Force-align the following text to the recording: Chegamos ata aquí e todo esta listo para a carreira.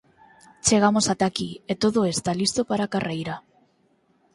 Chegamos 0.67 1.05
ata 1.13 1.25
aquí 1.27 1.49
e 1.71 1.73
todo 1.83 1.99
esta 2.13 2.37
listo 2.39 2.61
para 2.69 2.83
a 2.85 2.91
carreira. 2.95 3.35